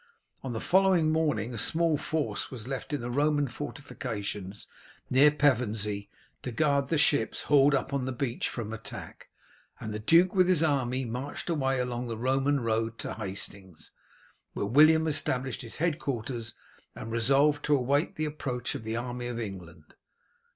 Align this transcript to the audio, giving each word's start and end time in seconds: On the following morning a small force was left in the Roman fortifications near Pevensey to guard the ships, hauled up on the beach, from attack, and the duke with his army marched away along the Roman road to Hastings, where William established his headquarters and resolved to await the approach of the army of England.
On 0.41 0.51
the 0.53 0.59
following 0.59 1.11
morning 1.11 1.53
a 1.53 1.59
small 1.59 1.95
force 1.95 2.49
was 2.49 2.67
left 2.67 2.91
in 2.91 3.01
the 3.01 3.11
Roman 3.11 3.47
fortifications 3.47 4.65
near 5.11 5.29
Pevensey 5.29 6.09
to 6.41 6.51
guard 6.51 6.87
the 6.87 6.97
ships, 6.97 7.43
hauled 7.43 7.75
up 7.75 7.93
on 7.93 8.05
the 8.05 8.11
beach, 8.11 8.49
from 8.49 8.73
attack, 8.73 9.29
and 9.79 9.93
the 9.93 9.99
duke 9.99 10.33
with 10.33 10.47
his 10.47 10.63
army 10.63 11.05
marched 11.05 11.51
away 11.51 11.77
along 11.77 12.07
the 12.07 12.17
Roman 12.17 12.61
road 12.61 12.97
to 12.97 13.13
Hastings, 13.13 13.91
where 14.53 14.65
William 14.65 15.05
established 15.05 15.61
his 15.61 15.75
headquarters 15.75 16.55
and 16.95 17.11
resolved 17.11 17.63
to 17.65 17.75
await 17.75 18.15
the 18.15 18.25
approach 18.25 18.73
of 18.73 18.81
the 18.81 18.95
army 18.95 19.27
of 19.27 19.39
England. 19.39 19.93